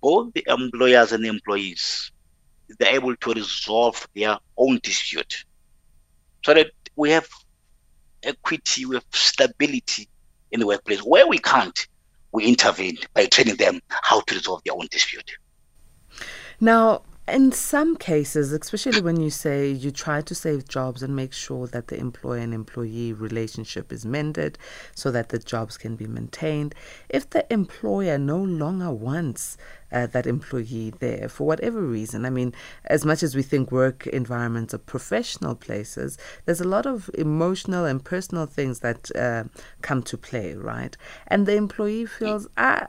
both 0.00 0.32
the 0.34 0.44
employers 0.46 1.12
and 1.12 1.24
the 1.24 1.28
employees 1.28 2.12
they're 2.78 2.94
able 2.94 3.16
to 3.16 3.32
resolve 3.32 4.06
their 4.14 4.36
own 4.58 4.78
dispute 4.82 5.44
so 6.44 6.54
that 6.54 6.70
we 6.96 7.10
have 7.10 7.26
equity, 8.22 8.84
we 8.84 8.96
have 8.96 9.06
stability 9.10 10.08
in 10.52 10.60
the 10.60 10.66
workplace. 10.66 11.00
Where 11.00 11.26
we 11.26 11.38
can't, 11.38 11.86
we 12.32 12.46
intervene 12.46 12.98
by 13.14 13.26
training 13.26 13.56
them 13.56 13.80
how 13.88 14.20
to 14.20 14.34
resolve 14.34 14.62
their 14.64 14.74
own 14.74 14.88
dispute. 14.90 15.30
Now, 16.60 17.02
in 17.30 17.52
some 17.52 17.96
cases, 17.96 18.52
especially 18.52 19.00
when 19.00 19.20
you 19.20 19.30
say 19.30 19.70
you 19.70 19.90
try 19.90 20.20
to 20.22 20.34
save 20.34 20.68
jobs 20.68 21.02
and 21.02 21.14
make 21.14 21.32
sure 21.32 21.66
that 21.68 21.88
the 21.88 21.98
employer 21.98 22.38
and 22.38 22.54
employee 22.54 23.12
relationship 23.12 23.92
is 23.92 24.04
mended 24.04 24.58
so 24.94 25.10
that 25.10 25.28
the 25.28 25.38
jobs 25.38 25.76
can 25.76 25.96
be 25.96 26.06
maintained, 26.06 26.74
if 27.08 27.28
the 27.30 27.50
employer 27.52 28.18
no 28.18 28.38
longer 28.38 28.90
wants 28.90 29.56
uh, 29.90 30.06
that 30.06 30.26
employee 30.26 30.92
there 30.98 31.28
for 31.28 31.46
whatever 31.46 31.80
reason, 31.80 32.24
I 32.24 32.30
mean, 32.30 32.54
as 32.84 33.04
much 33.04 33.22
as 33.22 33.34
we 33.34 33.42
think 33.42 33.72
work 33.72 34.06
environments 34.06 34.74
are 34.74 34.78
professional 34.78 35.54
places, 35.54 36.18
there's 36.44 36.60
a 36.60 36.68
lot 36.68 36.86
of 36.86 37.10
emotional 37.14 37.84
and 37.84 38.04
personal 38.04 38.46
things 38.46 38.80
that 38.80 39.14
uh, 39.16 39.44
come 39.82 40.02
to 40.04 40.16
play, 40.16 40.54
right? 40.54 40.96
And 41.26 41.46
the 41.46 41.56
employee 41.56 42.06
feels, 42.06 42.48
ah, 42.56 42.88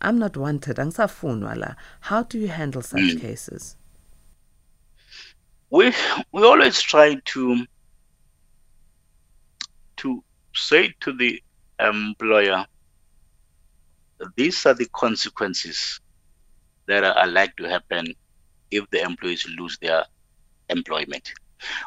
I'm 0.00 0.18
not 0.18 0.36
wanted. 0.36 0.78
How 0.78 2.22
do 2.22 2.38
you 2.38 2.48
handle 2.48 2.82
such 2.82 3.00
mm. 3.00 3.20
cases? 3.20 3.76
We 5.70 5.92
we 6.32 6.42
always 6.44 6.80
try 6.80 7.16
to 7.16 7.66
to 9.96 10.24
say 10.54 10.94
to 11.00 11.12
the 11.12 11.42
employer, 11.80 12.64
these 14.36 14.64
are 14.66 14.74
the 14.74 14.86
consequences 14.86 16.00
that 16.86 17.04
are 17.04 17.26
likely 17.26 17.64
to 17.64 17.70
happen 17.70 18.14
if 18.70 18.88
the 18.90 19.02
employees 19.02 19.46
lose 19.58 19.78
their 19.78 20.04
employment. 20.70 21.32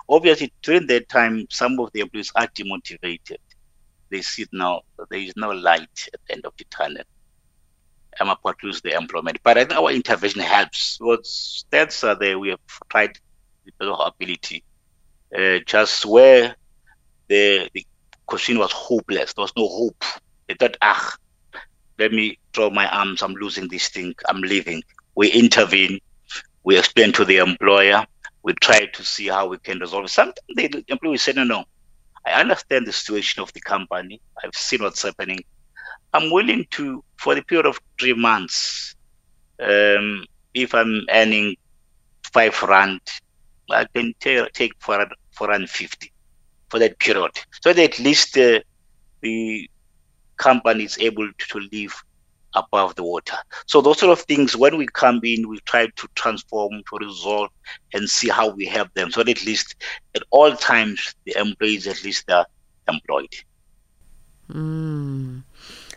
Obviously, 0.10 0.52
during 0.62 0.86
that 0.88 1.10
time, 1.10 1.48
some 1.50 1.80
of 1.80 1.92
the 1.94 2.02
employees 2.02 2.32
are 2.36 2.48
demotivated. 2.48 3.38
They 4.10 4.22
see 4.22 4.46
now 4.52 4.82
there 5.10 5.20
is 5.20 5.34
no 5.38 5.52
light 5.52 6.10
at 6.14 6.20
the 6.28 6.34
end 6.34 6.46
of 6.46 6.54
the 6.58 6.66
tunnel 6.66 7.04
um, 8.20 8.36
lose 8.64 8.82
their 8.82 8.98
employment. 8.98 9.40
But 9.44 9.58
I 9.58 9.66
think 9.66 9.80
our 9.80 9.92
intervention 9.92 10.42
helps. 10.42 10.98
What 11.00 11.24
stats 11.24 12.08
are 12.08 12.16
there? 12.16 12.38
We 12.38 12.50
have 12.50 12.60
tried 12.90 13.18
the 13.66 13.72
best 13.80 13.90
of 13.90 14.00
our 14.00 14.08
ability. 14.08 14.64
Uh, 15.36 15.60
just 15.66 16.06
where 16.06 16.56
the 17.28 17.70
the 17.74 17.86
question 18.26 18.60
was 18.60 18.72
hopeless, 18.72 19.34
there 19.34 19.44
was 19.44 19.54
no 19.56 19.68
hope. 19.68 20.04
They 20.48 20.56
thought, 20.56 20.78
ah, 20.82 21.16
let 21.98 22.12
me 22.12 22.40
throw 22.54 22.70
my 22.70 22.88
arms. 22.88 23.22
I'm 23.22 23.34
losing 23.34 23.68
this 23.68 23.90
thing. 23.90 24.14
I'm 24.28 24.42
leaving. 24.42 24.84
We 25.16 25.32
intervene. 25.32 26.00
We 26.64 26.78
explain 26.78 27.12
to 27.14 27.26
the 27.26 27.38
employer. 27.38 28.06
We 28.44 28.54
try 28.54 28.86
to 28.86 29.06
see 29.06 29.28
how 29.28 29.48
we 29.48 29.58
can 29.60 29.80
resolve 29.80 30.06
it. 30.06 30.10
Sometimes 30.10 30.40
the 30.56 30.84
employee 30.88 31.18
say, 31.18 31.34
no, 31.34 31.44
no, 31.44 31.64
I 32.26 32.40
understand 32.40 32.88
the 32.88 32.94
situation 32.94 33.42
of 33.42 33.54
the 33.54 33.62
company. 33.62 34.22
I've 34.44 34.56
seen 34.56 34.82
what's 34.82 35.04
happening. 35.04 35.40
I'm 36.14 36.32
willing 36.32 36.66
to, 36.72 37.04
for 37.18 37.36
the 37.36 37.42
period 37.42 37.66
of 37.66 37.80
three 38.00 38.14
months, 38.14 38.96
um, 39.60 40.26
if 40.54 40.74
I'm 40.74 41.02
earning 41.10 41.56
five 42.34 42.62
rand, 42.64 43.02
I 43.70 43.86
can 43.94 44.14
t- 44.20 44.46
take 44.54 44.74
four, 44.80 45.06
four 45.32 45.48
rand 45.50 45.70
fifty 45.70 46.12
for 46.70 46.80
that 46.80 47.00
period, 47.00 47.32
so 47.62 47.74
that 47.74 47.94
at 47.94 48.00
least 48.00 48.38
uh, 48.38 48.60
the 49.22 49.70
company 50.38 50.84
is 50.84 50.98
able 51.00 51.30
to 51.38 51.60
live 51.72 51.94
above 52.56 52.96
the 52.96 53.04
water. 53.04 53.38
So 53.66 53.82
those 53.82 54.00
sort 54.00 54.12
of 54.18 54.26
things, 54.26 54.58
when 54.58 54.78
we 54.78 54.88
come 54.88 55.22
in, 55.24 55.48
we 55.48 55.60
try 55.60 55.86
to 55.86 56.08
transform, 56.16 56.82
to 56.90 57.06
resolve, 57.06 57.50
and 57.94 58.10
see 58.10 58.28
how 58.28 58.50
we 58.50 58.66
help 58.66 58.94
them. 58.94 59.12
So 59.12 59.24
that 59.24 59.38
at 59.38 59.46
least 59.46 59.76
at 60.16 60.24
all 60.32 60.54
times, 60.56 61.16
the 61.26 61.38
employees 61.40 61.88
at 61.88 62.04
least 62.04 62.30
are 62.30 62.46
employed. 62.90 63.34
Mm. 64.52 65.44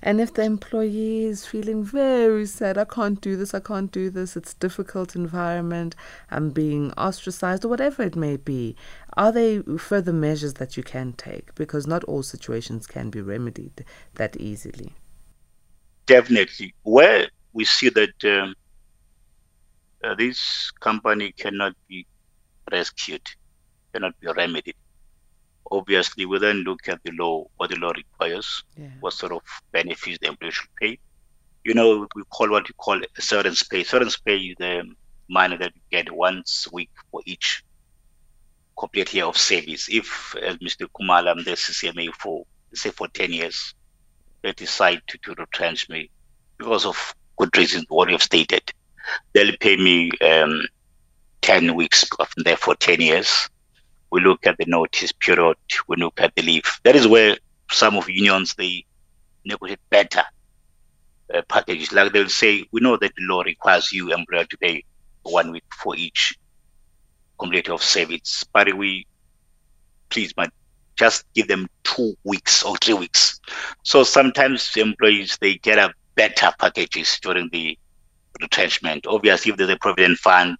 And 0.06 0.20
if 0.20 0.34
the 0.34 0.42
employee 0.42 1.24
is 1.24 1.46
feeling 1.46 1.82
very 1.82 2.44
sad, 2.44 2.76
I 2.76 2.84
can't 2.84 3.18
do 3.22 3.36
this, 3.36 3.54
I 3.54 3.60
can't 3.60 3.90
do 3.90 4.10
this, 4.10 4.36
it's 4.36 4.52
difficult 4.52 5.16
environment, 5.16 5.96
I'm 6.30 6.50
being 6.50 6.92
ostracized, 6.92 7.64
or 7.64 7.68
whatever 7.68 8.02
it 8.02 8.14
may 8.14 8.36
be, 8.36 8.76
are 9.14 9.32
there 9.32 9.62
further 9.78 10.12
measures 10.12 10.54
that 10.54 10.76
you 10.76 10.82
can 10.82 11.14
take? 11.14 11.54
Because 11.54 11.86
not 11.86 12.04
all 12.04 12.22
situations 12.22 12.86
can 12.86 13.08
be 13.08 13.22
remedied 13.22 13.86
that 14.16 14.36
easily. 14.36 14.92
Definitely. 16.04 16.74
Where 16.82 17.28
we 17.54 17.64
see 17.64 17.88
that 17.88 18.24
um, 18.24 18.54
uh, 20.04 20.14
this 20.16 20.70
company 20.80 21.32
cannot 21.32 21.72
be 21.88 22.06
rescued, 22.70 23.26
cannot 23.94 24.20
be 24.20 24.26
remedied, 24.26 24.76
obviously 25.76 26.26
we 26.26 26.38
then 26.38 26.58
look 26.58 26.88
at 26.88 27.02
the 27.04 27.12
law, 27.12 27.46
what 27.56 27.70
the 27.70 27.76
law 27.76 27.90
requires, 27.90 28.64
yeah. 28.76 28.88
what 29.00 29.12
sort 29.12 29.32
of 29.32 29.42
benefits 29.72 30.18
the 30.20 30.28
employee 30.28 30.50
should 30.50 30.74
pay. 30.80 30.98
You 31.64 31.74
know, 31.74 32.06
we 32.14 32.22
call 32.24 32.50
what 32.50 32.68
we 32.68 32.74
call 32.74 33.00
a 33.02 33.22
severance 33.22 33.62
pay. 33.62 33.84
Severance 33.84 34.18
pay 34.18 34.36
is 34.36 34.56
the 34.58 34.84
money 35.28 35.56
that 35.56 35.72
you 35.74 35.80
get 35.90 36.12
once 36.12 36.66
a 36.70 36.74
week 36.74 36.90
for 37.10 37.20
each 37.24 37.64
complete 38.78 39.14
year 39.14 39.24
of 39.24 39.36
service. 39.36 39.88
If, 39.90 40.34
as 40.42 40.56
Mr. 40.56 40.86
Khumalo, 40.88 41.30
I'm 41.30 41.44
the 41.44 41.52
CCMA 41.52 42.12
for, 42.14 42.44
say, 42.74 42.90
for 42.90 43.08
10 43.08 43.32
years, 43.32 43.74
they 44.42 44.52
decide 44.52 45.00
to, 45.06 45.18
to 45.18 45.34
retrench 45.38 45.88
me 45.88 46.10
because 46.58 46.84
of 46.84 47.14
good 47.36 47.56
reasons, 47.56 47.86
what 47.88 48.10
you've 48.10 48.22
stated, 48.22 48.62
they'll 49.32 49.56
pay 49.58 49.76
me 49.76 50.10
um, 50.20 50.62
10 51.40 51.74
weeks 51.74 52.04
from 52.04 52.42
there 52.44 52.56
for 52.56 52.74
10 52.74 53.00
years 53.00 53.48
we 54.14 54.20
look 54.20 54.46
at 54.46 54.56
the 54.58 54.64
notice 54.68 55.10
period, 55.10 55.56
we 55.88 55.96
look 55.96 56.20
at 56.20 56.32
the 56.36 56.42
leave. 56.42 56.62
That 56.84 56.94
is 56.94 57.08
where 57.08 57.36
some 57.72 57.96
of 57.96 58.08
unions 58.08 58.54
they 58.54 58.86
negotiate 59.44 59.80
better 59.90 60.22
uh, 61.34 61.42
packages. 61.48 61.90
Like 61.90 62.12
they'll 62.12 62.28
say, 62.28 62.64
we 62.70 62.80
know 62.80 62.96
that 62.96 63.12
the 63.16 63.24
law 63.24 63.42
requires 63.42 63.90
you 63.92 64.14
employer 64.14 64.44
to 64.44 64.58
pay 64.58 64.84
one 65.24 65.50
week 65.50 65.64
for 65.82 65.96
each 65.96 66.38
complete 67.40 67.68
of 67.68 67.82
service, 67.82 68.44
but 68.52 68.72
we 68.74 69.04
please, 70.10 70.32
but 70.32 70.50
just 70.94 71.24
give 71.34 71.48
them 71.48 71.66
two 71.82 72.14
weeks 72.22 72.62
or 72.62 72.76
three 72.76 72.94
weeks. 72.94 73.40
So 73.82 74.04
sometimes 74.04 74.76
employees 74.76 75.36
they 75.40 75.56
get 75.56 75.78
a 75.78 75.92
better 76.14 76.52
packages 76.60 77.18
during 77.20 77.48
the 77.50 77.76
retrenchment. 78.40 79.08
Obviously, 79.08 79.50
if 79.50 79.58
there's 79.58 79.70
a 79.70 79.76
provident 79.78 80.18
fund, 80.18 80.56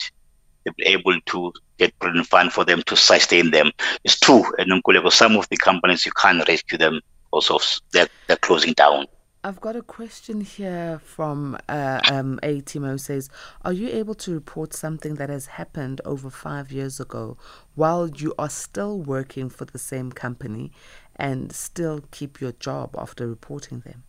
they'll 0.64 0.74
be 0.74 0.86
able 0.86 1.20
to 1.26 1.52
get 1.78 1.98
provident 1.98 2.26
fund 2.26 2.52
for 2.52 2.64
them 2.64 2.82
to 2.86 2.96
sustain 2.96 3.50
them. 3.50 3.70
It's 4.04 4.18
true, 4.18 4.44
and 4.58 4.82
some 5.10 5.36
of 5.36 5.48
the 5.48 5.56
companies 5.56 6.06
you 6.06 6.12
can't 6.12 6.46
rescue 6.48 6.78
them 6.78 7.00
also 7.34 7.58
they're, 7.92 8.08
they're 8.26 8.36
closing 8.36 8.72
down. 8.74 9.06
I've 9.46 9.60
got 9.60 9.76
a 9.76 9.82
question 9.82 10.40
here 10.40 11.02
from 11.04 11.58
uh, 11.68 12.00
um, 12.10 12.40
A 12.42 12.62
Timo 12.62 12.98
says, 12.98 13.28
Are 13.62 13.74
you 13.74 13.88
able 13.88 14.14
to 14.14 14.32
report 14.32 14.72
something 14.72 15.16
that 15.16 15.28
has 15.28 15.46
happened 15.46 16.00
over 16.06 16.30
five 16.30 16.72
years 16.72 16.98
ago 16.98 17.36
while 17.74 18.08
you 18.08 18.32
are 18.38 18.48
still 18.48 18.98
working 18.98 19.50
for 19.50 19.66
the 19.66 19.78
same 19.78 20.12
company 20.12 20.72
and 21.16 21.52
still 21.52 22.04
keep 22.10 22.40
your 22.40 22.52
job 22.52 22.94
after 22.96 23.28
reporting 23.28 23.80
them? 23.80 24.04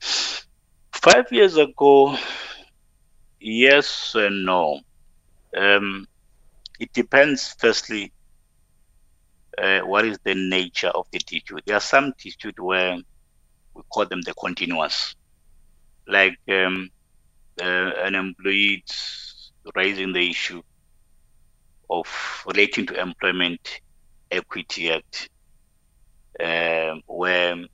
Five 0.00 1.32
years 1.32 1.56
ago, 1.56 2.18
yes 3.40 4.12
and 4.14 4.44
no. 4.44 4.80
Um, 5.56 6.06
it 6.82 6.92
depends, 6.92 7.54
firstly, 7.60 8.12
uh, 9.56 9.80
what 9.82 10.04
is 10.04 10.18
the 10.24 10.34
nature 10.34 10.88
of 10.88 11.06
the 11.12 11.20
dispute. 11.20 11.62
There 11.64 11.76
are 11.76 11.80
some 11.80 12.12
disputes 12.18 12.60
where 12.60 12.96
we 13.74 13.82
call 13.88 14.06
them 14.06 14.20
the 14.22 14.34
continuous. 14.34 15.14
Like 16.08 16.36
um, 16.48 16.90
uh, 17.60 17.92
an 18.06 18.16
employee 18.16 18.82
raising 19.76 20.12
the 20.12 20.28
issue 20.28 20.60
of 21.88 22.08
relating 22.46 22.86
to 22.86 23.00
Employment 23.00 23.80
Equity 24.32 24.90
Act, 24.90 25.28
um, 26.40 27.02
where 27.06 27.64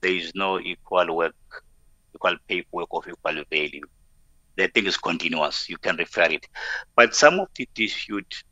there 0.00 0.12
is 0.12 0.32
no 0.34 0.58
equal 0.58 1.14
work, 1.14 1.34
equal 2.14 2.36
pay 2.48 2.64
work 2.72 2.88
of 2.92 3.06
equal 3.06 3.44
value. 3.50 3.86
The 4.58 4.66
thing 4.66 4.86
is 4.86 4.96
continuous. 4.96 5.68
You 5.68 5.78
can 5.78 5.96
refer 5.96 6.24
it. 6.24 6.44
But 6.96 7.14
some 7.14 7.38
of 7.38 7.46
the 7.54 7.68
dispute, 7.74 8.42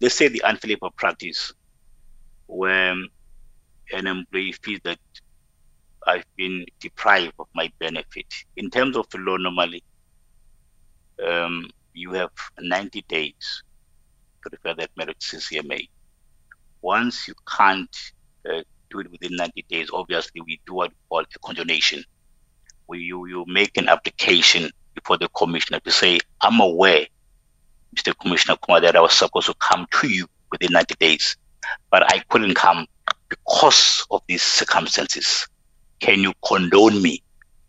let's 0.00 0.14
say 0.14 0.28
the 0.28 0.40
unfair 0.42 0.70
labor 0.70 0.88
practice, 0.96 1.52
where 2.46 2.94
an 3.92 4.06
employee 4.06 4.52
feels 4.62 4.80
that 4.84 4.98
I've 6.06 6.24
been 6.38 6.64
deprived 6.80 7.34
of 7.38 7.46
my 7.54 7.70
benefit. 7.78 8.24
In 8.56 8.70
terms 8.70 8.96
of 8.96 9.06
the 9.10 9.18
law, 9.18 9.36
normally, 9.36 9.84
um, 11.28 11.68
you 11.92 12.12
have 12.12 12.30
90 12.58 13.02
days 13.02 13.62
to 14.42 14.50
refer 14.50 14.74
that 14.80 14.90
matter 14.96 15.12
to 15.12 15.36
CCMA. 15.36 15.90
Once 16.80 17.28
you 17.28 17.34
can't 17.46 17.94
uh, 18.50 18.62
do 18.90 19.00
it 19.00 19.10
within 19.10 19.36
90 19.36 19.66
days, 19.68 19.90
obviously 19.92 20.40
we 20.40 20.58
do 20.66 20.72
what 20.72 20.90
we 20.90 21.06
call 21.10 21.26
a. 21.38 22.02
Where 22.86 22.98
you, 22.98 23.26
you 23.26 23.44
make 23.46 23.76
an 23.76 23.90
application 23.90 24.70
before 25.10 25.18
the 25.18 25.28
commissioner 25.30 25.80
to 25.80 25.90
say, 25.90 26.20
I'm 26.40 26.60
aware, 26.60 27.06
Mr. 27.96 28.16
Commissioner 28.16 28.56
Kumar, 28.62 28.80
that 28.80 28.94
I 28.94 29.00
was 29.00 29.12
supposed 29.12 29.48
to 29.48 29.54
come 29.54 29.86
to 30.00 30.08
you 30.08 30.28
within 30.52 30.70
90 30.72 30.94
days, 31.00 31.36
but 31.90 32.04
I 32.04 32.20
couldn't 32.28 32.54
come 32.54 32.86
because 33.28 34.06
of 34.12 34.22
these 34.28 34.42
circumstances 34.42 35.48
can 35.98 36.20
you 36.20 36.32
condone 36.46 37.02
me 37.02 37.22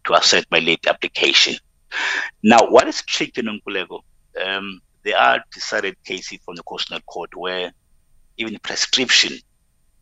to 0.05 0.13
accept 0.13 0.51
my 0.51 0.59
late 0.59 0.85
application? 0.87 1.55
Now, 2.43 2.69
what 2.69 2.87
is 2.87 3.01
tricky 3.01 3.41
in 3.41 3.59
Nkulego? 3.59 4.01
Um, 4.45 4.79
there 5.03 5.17
are 5.17 5.43
decided 5.51 6.01
cases 6.03 6.39
from 6.45 6.55
the 6.55 6.63
Constitutional 6.63 7.01
Court 7.07 7.35
where 7.35 7.73
even 8.37 8.57
prescription 8.59 9.37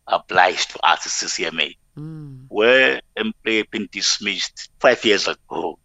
applies 0.06 0.66
to 0.66 0.78
us 0.86 1.06
CCMA, 1.06 1.76
mm. 1.96 2.44
where 2.48 3.00
employee 3.16 3.66
been 3.70 3.88
dismissed 3.90 4.68
five 4.78 5.02
years 5.04 5.26
ago 5.26 5.78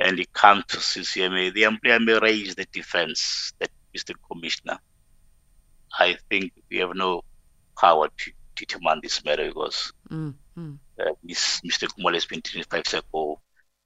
and 0.00 0.18
it 0.18 0.32
comes 0.32 0.64
to 0.66 0.78
CCMA, 0.78 1.52
the 1.52 1.64
employer 1.64 2.00
may 2.00 2.18
raise 2.18 2.54
the 2.54 2.66
defense 2.72 3.52
that 3.60 3.70
Mr. 3.96 4.14
Commissioner, 4.30 4.78
I 5.98 6.16
think 6.30 6.52
we 6.70 6.78
have 6.78 6.94
no 6.94 7.22
power 7.78 8.08
to 8.08 8.32
determine 8.56 9.00
this 9.02 9.22
matter 9.24 9.48
because 9.48 9.92
mm. 10.10 10.34
Mm. 10.56 10.78
Uh, 10.98 11.12
Mr. 11.26 11.86
Khumalo 11.88 12.14
has 12.14 12.26
been 12.26 12.40
25 12.40 12.76
years 12.76 13.02
ago. 13.04 13.40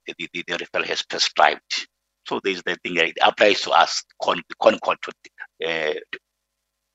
The, 0.07 0.13
the, 0.33 0.43
the 0.47 0.53
referral 0.53 0.85
has 0.85 1.03
prescribed. 1.03 1.87
So 2.27 2.39
there's 2.43 2.63
the 2.63 2.77
thing 2.83 2.95
that 2.95 3.13
applies 3.21 3.61
to 3.61 3.71
us, 3.71 4.03
con, 4.21 4.41
ConCourt 4.61 4.97
uh, 5.65 5.93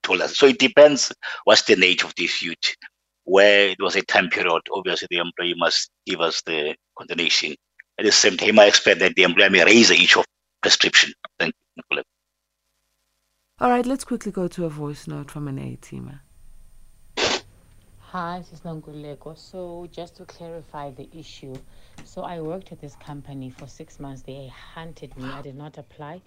told 0.03 0.21
us. 0.23 0.37
So 0.37 0.47
it 0.47 0.59
depends 0.59 1.13
what's 1.45 1.63
the 1.63 1.77
nature 1.77 2.07
of 2.07 2.15
the 2.15 2.25
dispute. 2.25 2.77
Where 3.25 3.69
it 3.69 3.81
was 3.81 3.97
a 3.97 4.03
time 4.03 4.29
period, 4.29 4.63
obviously 4.73 5.09
the 5.11 5.19
employee 5.19 5.55
must 5.57 5.91
give 6.07 6.21
us 6.21 6.43
the 6.43 6.75
condonation. 6.99 7.55
At 8.01 8.07
the 8.07 8.13
same 8.13 8.39
time, 8.39 8.59
I 8.59 8.65
expect 8.65 9.01
that 9.01 9.15
the 9.15 9.25
employer 9.25 9.51
may 9.51 9.63
raise 9.63 9.91
the 9.91 9.95
issue 9.95 10.21
of 10.21 10.27
prescription. 10.63 11.13
Thank 11.39 11.55
you. 11.77 12.03
All 13.61 13.69
right, 13.69 13.85
let's 13.85 14.05
quickly 14.05 14.33
go 14.33 14.49
to 14.49 14.65
a 14.65 14.71
voice 14.71 15.07
note 15.07 15.31
from 15.31 15.47
an 15.49 15.59
A 15.59 15.77
teamer. 15.77 16.21
Hi, 17.99 18.39
this 18.39 18.55
is 18.55 18.61
Nonguleko. 18.63 19.37
So 19.37 19.87
just 19.93 20.17
to 20.17 20.25
clarify 20.25 20.93
the 20.93 21.11
issue, 21.15 21.55
so 22.07 22.23
I 22.23 22.41
worked 22.41 22.73
at 22.73 22.81
this 22.81 22.97
company 22.97 23.51
for 23.51 23.67
six 23.67 24.01
months. 24.01 24.23
They 24.23 24.51
hunted 24.75 25.15
me. 25.19 25.29
I 25.29 25.43
did 25.43 25.55
not 25.55 25.77
apply. 25.77 26.23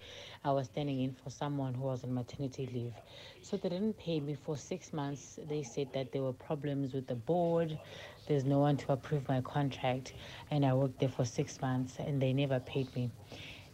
I 0.46 0.52
was 0.52 0.68
standing 0.68 1.02
in 1.02 1.16
for 1.24 1.32
someone 1.32 1.74
who 1.74 1.86
was 1.86 2.04
on 2.04 2.14
maternity 2.14 2.70
leave. 2.72 2.94
So 3.42 3.58
they 3.58 3.70
didn't 3.70 3.98
pay 3.98 4.20
me 4.20 4.38
for 4.46 4.56
six 4.56 4.94
months. 4.94 5.40
They 5.50 5.64
said 5.64 5.88
that 5.94 6.12
there 6.12 6.22
were 6.22 6.34
problems 6.34 6.94
with 6.94 7.08
the 7.08 7.16
board. 7.16 7.80
There's 8.28 8.46
no 8.46 8.60
one 8.60 8.78
to 8.78 8.94
approve 8.94 9.28
my 9.28 9.42
contract. 9.42 10.14
And 10.52 10.66
I 10.66 10.74
worked 10.74 11.00
there 11.00 11.10
for 11.10 11.26
six 11.26 11.62
months 11.62 11.98
and 12.00 12.22
they 12.22 12.34
never 12.34 12.60
paid 12.60 12.94
me. 12.96 13.10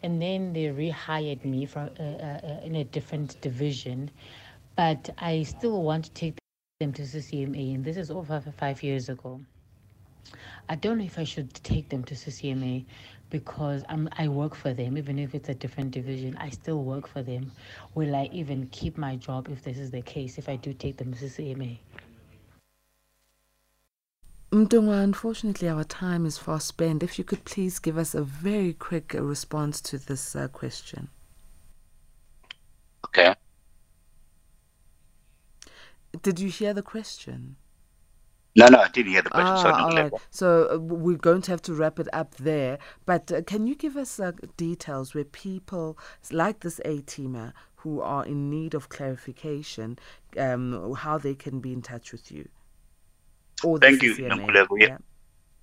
And 0.04 0.22
then 0.22 0.54
they 0.54 0.66
rehired 0.66 1.44
me 1.44 1.66
from 1.66 1.90
uh, 2.00 2.04
uh, 2.04 2.40
uh 2.44 2.60
in 2.64 2.76
a 2.78 2.84
different 2.84 3.40
division. 3.42 4.10
But 4.76 5.10
I 5.18 5.44
still 5.44 5.82
want 5.84 6.06
to 6.06 6.12
take 6.12 6.40
them 6.80 6.94
to 6.94 7.02
CCMA, 7.02 7.76
and 7.76 7.84
this 7.84 7.98
is 7.98 8.10
over 8.10 8.42
five 8.58 8.82
years 8.82 9.10
ago. 9.10 9.42
I 10.70 10.76
don't 10.76 11.00
know 11.00 11.04
if 11.04 11.20
I 11.20 11.26
should 11.26 11.54
take 11.56 11.90
them 11.90 12.06
to 12.06 12.16
CCMA 12.16 12.86
because 13.30 13.84
I'm, 13.90 14.08
I 14.18 14.30
work 14.30 14.56
for 14.56 14.74
them, 14.74 14.98
even 14.98 15.20
if 15.20 15.36
it's 15.36 15.50
a 15.50 15.54
different 15.54 15.92
division. 15.92 16.38
I 16.38 16.50
still 16.50 16.84
work 16.84 17.08
for 17.08 17.22
them. 17.22 17.52
Will 17.96 18.16
I 18.16 18.30
even 18.32 18.68
keep 18.68 18.98
my 18.98 19.18
job 19.18 19.50
if 19.50 19.64
this 19.64 19.78
is 19.78 19.92
the 19.92 20.02
case, 20.02 20.38
if 20.38 20.48
I 20.48 20.56
do 20.56 20.72
take 20.72 20.96
them 20.96 21.14
to 21.14 21.26
CCMA? 21.26 21.80
Mdungwa, 24.52 25.04
unfortunately, 25.04 25.70
our 25.70 25.84
time 25.84 26.26
is 26.26 26.40
fast 26.40 26.68
spent. 26.68 27.04
If 27.04 27.20
you 27.20 27.24
could 27.24 27.46
please 27.46 27.78
give 27.78 28.00
us 28.00 28.16
a 28.16 28.24
very 28.24 28.74
quick 28.74 29.14
response 29.14 29.80
to 29.82 30.00
this 30.00 30.36
uh, 30.36 30.48
question. 30.48 31.10
Okay. 33.06 33.36
Did 36.24 36.40
you 36.40 36.50
hear 36.50 36.74
the 36.74 36.82
question? 36.82 37.58
No, 38.56 38.68
no, 38.68 38.80
I 38.80 38.88
didn't 38.88 39.12
hear 39.12 39.22
the 39.22 39.30
question. 39.30 39.72
Ah, 39.72 39.86
all 39.86 39.96
right. 39.96 40.12
So 40.32 40.68
uh, 40.74 40.78
we're 40.80 41.18
going 41.18 41.44
to 41.44 41.52
have 41.52 41.62
to 41.64 41.74
wrap 41.76 42.00
it 42.00 42.08
up 42.12 42.36
there. 42.36 42.80
But 43.06 43.32
uh, 43.32 43.42
can 43.44 43.68
you 43.68 43.76
give 43.76 43.96
us 43.96 44.20
uh, 44.20 44.32
details 44.58 45.14
where 45.14 45.24
people 45.24 45.98
like 46.32 46.62
this 46.62 46.80
A 46.86 47.02
teamer 47.04 47.54
who 47.76 48.02
are 48.02 48.26
in 48.26 48.50
need 48.50 48.74
of 48.74 48.90
clarification, 48.90 50.00
um, 50.38 50.94
how 50.96 51.20
they 51.20 51.36
can 51.36 51.60
be 51.60 51.72
in 51.72 51.84
touch 51.84 52.12
with 52.12 52.32
you? 52.32 52.50
Or 53.64 53.80
Thank 53.80 54.02
you, 54.04 54.16
yeah. 54.78 54.98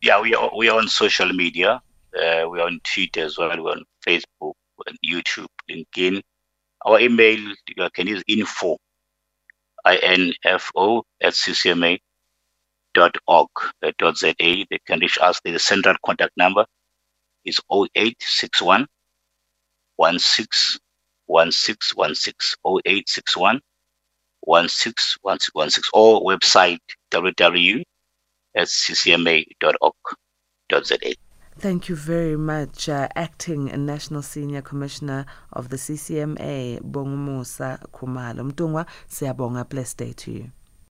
yeah, 0.03 0.21
we 0.21 0.35
are 0.35 0.51
we 0.57 0.69
are 0.69 0.79
on 0.79 0.89
social 0.89 1.33
media. 1.33 1.81
Uh, 2.17 2.49
we 2.49 2.61
are 2.61 2.67
on 2.67 2.81
Twitter 2.85 3.25
as 3.25 3.39
well. 3.39 3.51
We're 3.63 3.73
on 3.73 3.85
Facebook, 4.07 4.55
and 4.87 4.99
YouTube, 5.05 5.49
LinkedIn. 5.71 6.23
Our 6.85 7.01
email 7.01 7.39
you 7.39 7.89
can 7.95 8.07
use 8.07 8.23
info 8.29 8.79
info 9.87 11.05
at 11.23 11.33
ccma 11.33 11.99
dot 12.95 13.17
org 13.27 13.51
dot 13.99 14.17
za. 14.19 14.35
They 14.39 14.67
can 14.87 15.01
reach 15.01 15.19
us. 15.21 15.41
The 15.45 15.59
central 15.59 15.97
contact 16.05 16.33
number 16.37 16.65
is 17.45 17.61
0861 17.73 18.87
16 20.19 20.81
1616 21.27 22.57
0861 22.65 23.61
161616 24.47 25.91
or 25.93 26.21
website 26.23 26.81
www 27.13 27.83
at 28.57 28.69
ccma.org.za. 28.69 30.17
Thank 31.59 31.89
you 31.89 31.97
very 31.97 32.37
much, 32.37 32.89
uh, 32.89 33.09
Acting 33.17 33.71
National 33.87 34.23
Senior 34.23 34.61
Commissioner 34.63 35.25
of 35.53 35.71
the 35.71 35.77
CCMA, 35.77 36.81
Bongumusa 36.83 37.79
Khumalo. 37.93 38.45
Mtungwa, 38.45 38.87
siyabonga. 39.09 39.65
Blessed 39.69 39.99
day 39.99 40.13
to 40.13 40.31
you. 40.33 40.51